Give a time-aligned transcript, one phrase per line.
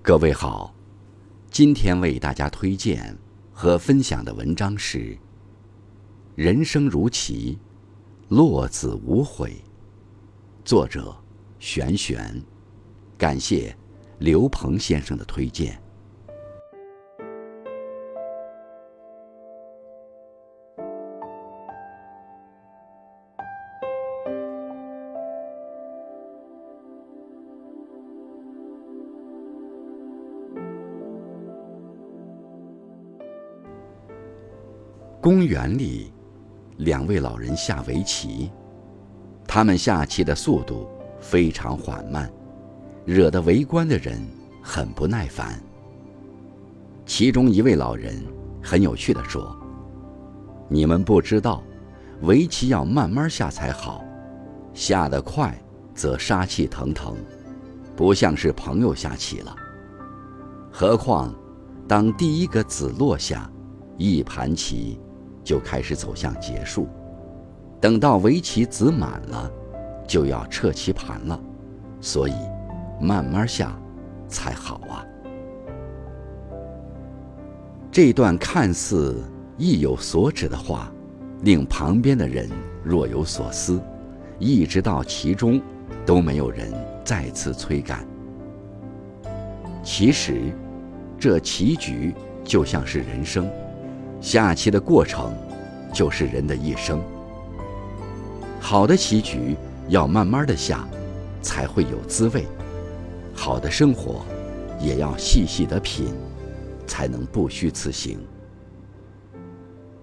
[0.00, 0.72] 各位好，
[1.50, 3.14] 今天为大家推荐
[3.52, 4.98] 和分享的文章是
[6.34, 7.58] 《人生如棋，
[8.28, 9.50] 落子无悔》，
[10.64, 11.14] 作者
[11.58, 12.40] 玄玄，
[13.18, 13.76] 感谢
[14.18, 15.78] 刘鹏先生的推荐。
[35.20, 36.12] 公园里，
[36.76, 38.52] 两位老人下围棋。
[39.48, 42.30] 他们下棋的速度非常缓慢，
[43.04, 44.24] 惹得围观的人
[44.62, 45.60] 很不耐烦。
[47.04, 48.14] 其中一位老人
[48.62, 49.56] 很有趣地说
[50.70, 51.64] ：“你们不知道，
[52.22, 54.04] 围棋要慢慢下才好，
[54.72, 55.60] 下得快
[55.96, 57.16] 则杀气腾腾，
[57.96, 59.56] 不像是朋友下棋了。
[60.70, 61.34] 何况，
[61.88, 63.50] 当第一个子落下，
[63.96, 64.96] 一盘棋。”
[65.48, 66.86] 就开始走向结束，
[67.80, 69.50] 等到围棋子满了，
[70.06, 71.40] 就要撤棋盘了，
[72.02, 72.34] 所以
[73.00, 73.74] 慢慢下
[74.28, 75.00] 才好啊。
[77.90, 79.24] 这段看似
[79.56, 80.92] 意有所指的话，
[81.44, 82.50] 令旁边的人
[82.84, 83.80] 若有所思，
[84.38, 85.58] 一直到其中，
[86.04, 86.70] 都没有人
[87.06, 88.06] 再次催赶。
[89.82, 90.52] 其实，
[91.18, 93.48] 这棋局就像是人生。
[94.20, 95.32] 下棋的过程，
[95.92, 97.00] 就是人的一生。
[98.60, 99.56] 好的棋局
[99.88, 100.86] 要慢慢的下，
[101.40, 102.42] 才会有滋味；
[103.32, 104.24] 好的生活，
[104.80, 106.12] 也要细细的品，
[106.86, 108.18] 才能不虚此行。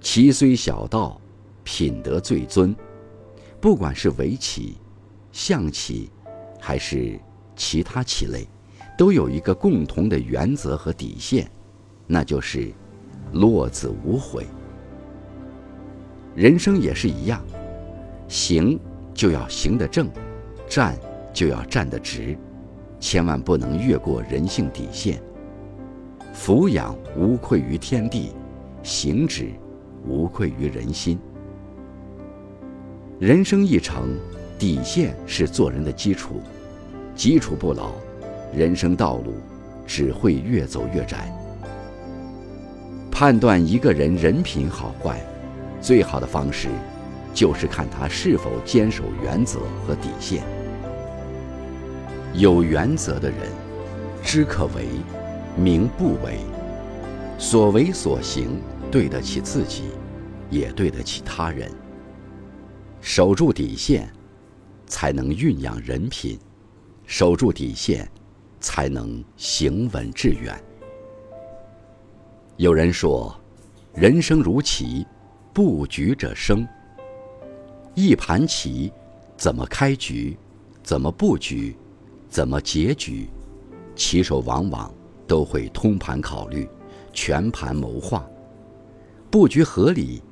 [0.00, 1.20] 棋虽小道，
[1.64, 2.74] 品德最尊。
[3.60, 4.76] 不管是围棋、
[5.32, 6.10] 象棋，
[6.60, 7.18] 还是
[7.56, 8.46] 其他棋类，
[8.96, 11.50] 都有一个共同的原则和底线，
[12.06, 12.72] 那就是。
[13.32, 14.46] 落子无悔。
[16.34, 17.42] 人生也是一样，
[18.28, 18.78] 行
[19.14, 20.08] 就要行得正，
[20.68, 20.96] 站
[21.32, 22.36] 就要站得直，
[23.00, 25.22] 千万不能越过人性底线。
[26.34, 28.32] 俯仰无愧于天地，
[28.82, 29.50] 行止
[30.06, 31.18] 无愧于人心。
[33.18, 34.14] 人生一程，
[34.58, 36.42] 底线是做人的基础，
[37.14, 37.92] 基础不牢，
[38.52, 39.32] 人生道路
[39.86, 41.32] 只会越走越窄。
[43.18, 45.18] 判断一个人人品好坏，
[45.80, 46.68] 最好的方式，
[47.32, 50.44] 就是看他是否坚守原则和底线。
[52.34, 53.38] 有原则的人，
[54.22, 54.84] 知可为，
[55.56, 56.40] 明不为，
[57.38, 58.60] 所为所行
[58.90, 59.84] 对得起自己，
[60.50, 61.72] 也对得起他人。
[63.00, 64.12] 守住底线，
[64.86, 66.36] 才能蕴养人品；
[67.06, 68.06] 守住底线，
[68.60, 70.54] 才能行稳致远。
[72.58, 73.38] 有人说，
[73.92, 75.06] 人生如棋，
[75.52, 76.66] 布局者生。
[77.94, 78.90] 一盘棋，
[79.36, 80.34] 怎么开局，
[80.82, 81.76] 怎么布局，
[82.30, 83.28] 怎么结局，
[83.94, 84.90] 棋手往往
[85.26, 86.66] 都会通盘考虑，
[87.12, 88.26] 全盘谋划，
[89.30, 90.22] 布局合理，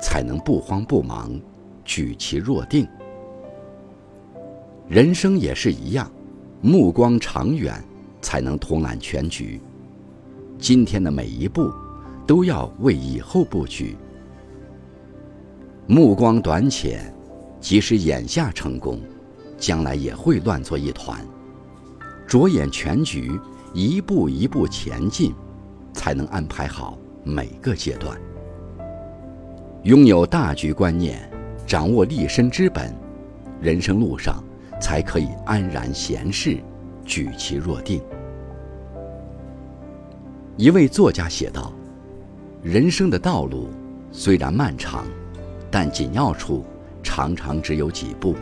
[0.00, 1.38] 才能不慌不忙，
[1.84, 2.88] 举棋若定。
[4.88, 6.10] 人生也是一样，
[6.62, 7.84] 目光长远，
[8.22, 9.60] 才能统揽全局。
[10.64, 11.70] 今天的每一步，
[12.26, 13.94] 都要为以后布局。
[15.86, 17.14] 目光短浅，
[17.60, 18.98] 即使眼下成功，
[19.58, 21.20] 将来也会乱作一团。
[22.26, 23.38] 着眼全局，
[23.74, 25.34] 一步一步前进，
[25.92, 28.18] 才能安排好每个阶段。
[29.82, 31.30] 拥有大局观念，
[31.66, 32.90] 掌握立身之本，
[33.60, 34.42] 人生路上
[34.80, 36.56] 才可以安然闲适，
[37.04, 38.00] 举棋若定。
[40.56, 41.72] 一位作家写道
[42.62, 43.70] ：“人生的道路
[44.12, 45.04] 虽然漫长，
[45.68, 46.64] 但紧要处
[47.02, 48.36] 常常只有几步。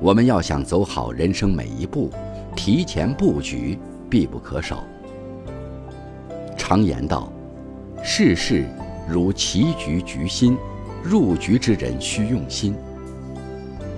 [0.00, 2.10] 我们要想走好人生每一步，
[2.56, 3.78] 提前布局
[4.10, 4.82] 必不可少。
[6.56, 7.32] 常言道
[8.02, 8.66] ：‘世事
[9.08, 10.56] 如棋局，局心；
[11.00, 12.74] 入局之人需用心。’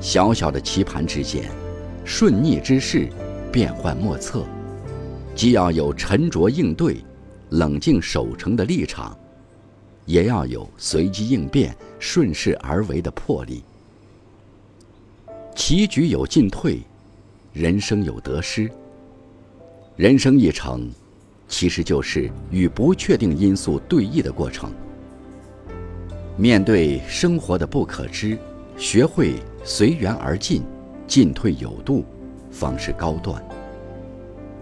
[0.03, 1.45] 小小的棋盘之间，
[2.05, 3.09] 顺逆之势，
[3.51, 4.45] 变幻莫测。”
[5.35, 7.03] 既要有沉着应对、
[7.51, 9.17] 冷静守成的立场，
[10.05, 13.63] 也要有随机应变、顺势而为的魄力。
[15.55, 16.81] 棋局有进退，
[17.53, 18.71] 人生有得失。
[19.97, 20.91] 人生一程，
[21.49, 24.73] 其实就是与不确定因素对弈的过程。
[26.37, 28.39] 面对生活的不可知，
[28.77, 30.63] 学会随缘而进，
[31.07, 32.05] 进退有度，
[32.51, 33.45] 方是高段。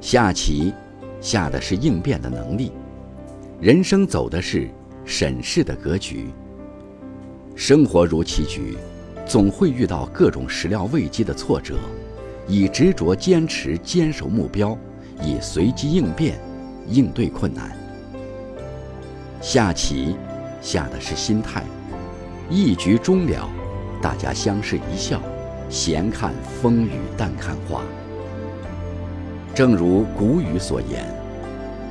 [0.00, 0.72] 下棋
[1.20, 2.72] 下的是应变的能力。
[3.60, 4.68] 人生走的是
[5.04, 6.28] 审视的格局。
[7.56, 8.76] 生活如棋局，
[9.26, 11.76] 总会遇到各种始料未及的挫折，
[12.46, 14.78] 以执着坚持坚守目标，
[15.20, 16.38] 以随机应变
[16.86, 17.76] 应对困难。
[19.40, 20.16] 下棋
[20.60, 21.64] 下的是心态，
[22.48, 23.48] 一局终了，
[24.00, 25.20] 大家相视一笑，
[25.68, 27.82] 闲看风雨，淡看花。
[29.58, 31.04] 正如古语所言：“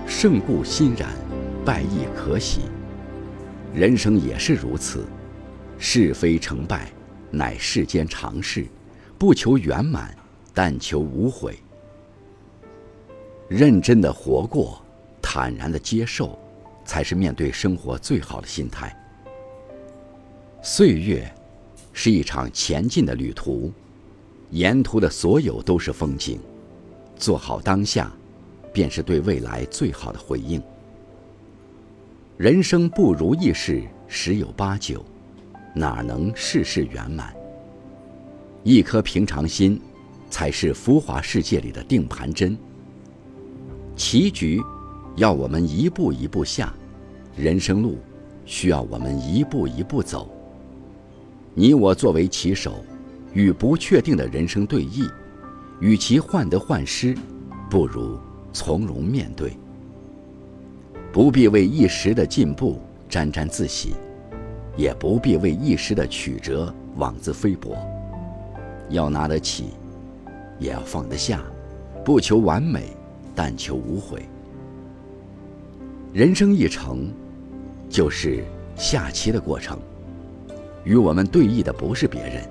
[0.07, 1.09] 胜固欣然，
[1.65, 2.61] 败亦可喜。”
[3.75, 5.05] 人生也是如此。
[5.77, 6.89] 是非成败，
[7.29, 8.65] 乃世间常事，
[9.17, 10.15] 不求圆满，
[10.53, 11.59] 但求无悔。
[13.49, 14.81] 认真的活过，
[15.21, 16.39] 坦然的接受，
[16.85, 18.95] 才是面对生活最好的心态。
[20.63, 21.29] 岁月，
[21.91, 23.73] 是一场前进的旅途，
[24.51, 26.39] 沿途的所有都是风景。
[27.17, 28.11] 做好当下，
[28.73, 30.61] 便是对未来最好的回应。
[32.37, 35.03] 人生不如意事十有八九。
[35.73, 37.31] 哪能事事圆满？
[38.63, 39.79] 一颗平常心，
[40.27, 42.57] 才是浮华世界里的定盘针。
[43.95, 44.59] 棋局
[45.15, 46.73] 要我们一步一步下，
[47.35, 47.99] 人生路
[48.43, 50.31] 需要我们一步一步走。
[51.53, 52.83] 你我作为棋手，
[53.33, 55.07] 与不确定的人生对弈，
[55.79, 57.15] 与其患得患失，
[57.69, 58.17] 不如
[58.51, 59.53] 从容面对。
[61.11, 62.79] 不必为一时的进步
[63.09, 63.95] 沾沾自喜。
[64.75, 67.75] 也不必为一时的曲折妄自菲薄，
[68.89, 69.69] 要拿得起，
[70.59, 71.41] 也要放得下，
[72.05, 72.95] 不求完美，
[73.33, 74.23] 但求无悔。
[76.13, 77.11] 人生一程，
[77.89, 78.43] 就是
[78.75, 79.79] 下棋的过程。
[80.83, 82.47] 与我们对弈的不是别人，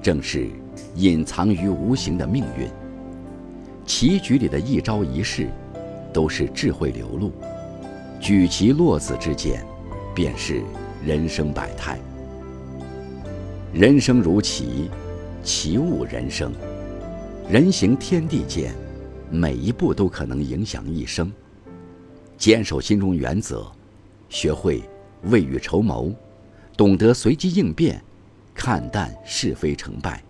[0.00, 0.48] 正是
[0.96, 2.68] 隐藏于无形的命运。
[3.84, 5.48] 棋局里的一招一式，
[6.12, 7.30] 都是智慧流露。
[8.20, 9.64] 举棋落子之间，
[10.14, 10.62] 便是。
[11.04, 12.00] 人生百态，
[13.72, 14.90] 人生如棋，
[15.44, 16.52] 棋悟人生。
[17.48, 18.74] 人行天地间，
[19.30, 21.30] 每一步都可能影响一生。
[22.36, 23.70] 坚守心中原则，
[24.28, 24.82] 学会
[25.24, 26.12] 未雨绸缪，
[26.76, 28.02] 懂得随机应变，
[28.52, 30.20] 看淡是非成败，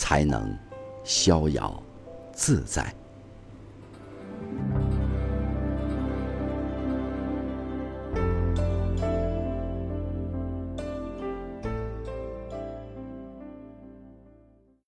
[0.00, 0.56] 才能
[1.04, 1.82] 逍遥
[2.32, 2.90] 自在。